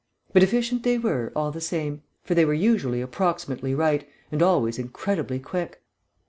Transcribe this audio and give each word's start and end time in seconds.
But 0.33 0.41
efficient 0.41 0.81
they 0.81 0.97
were, 0.97 1.31
all 1.35 1.51
the 1.51 1.61
same, 1.61 2.01
for 2.23 2.33
they 2.33 2.43
were 2.43 2.55
usually 2.55 3.01
approximately 3.01 3.75
right, 3.75 4.09
and 4.31 4.41
always 4.41 4.79
incredibly 4.79 5.37
quick. 5.39 5.83